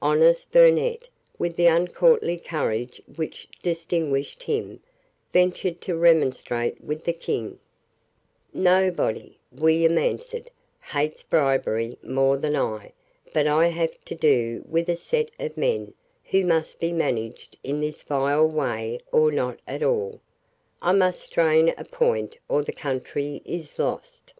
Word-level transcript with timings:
Honest 0.00 0.52
Burnet, 0.52 1.08
with 1.40 1.56
the 1.56 1.66
uncourtly 1.66 2.36
courage 2.36 3.02
which 3.16 3.48
distinguished 3.64 4.44
him, 4.44 4.78
ventured 5.32 5.80
to 5.80 5.96
remonstrate 5.96 6.80
with 6.80 7.02
the 7.02 7.12
King. 7.12 7.58
"Nobody," 8.54 9.38
William 9.50 9.98
answered, 9.98 10.52
"hates 10.92 11.24
bribery 11.24 11.98
more, 12.00 12.36
than 12.36 12.54
I. 12.54 12.92
But 13.34 13.48
I 13.48 13.66
have 13.70 13.98
to 14.04 14.14
do 14.14 14.62
with 14.68 14.88
a 14.88 14.94
set 14.94 15.32
of 15.40 15.56
men 15.56 15.94
who 16.26 16.44
must 16.44 16.78
be 16.78 16.92
managed 16.92 17.58
in 17.64 17.80
this 17.80 18.02
vile 18.02 18.46
way 18.46 19.00
or 19.10 19.32
not 19.32 19.58
at 19.66 19.82
all. 19.82 20.20
I 20.80 20.92
must 20.92 21.24
strain 21.24 21.74
a 21.76 21.84
point 21.84 22.36
or 22.48 22.62
the 22.62 22.70
country 22.72 23.42
is 23.44 23.76
lost." 23.80 24.32